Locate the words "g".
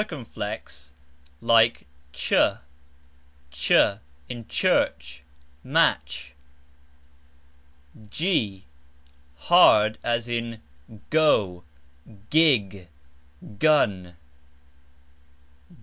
8.09-8.65